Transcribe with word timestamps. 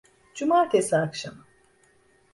Cumartesi 0.33 0.97
akşamı. 0.97 1.43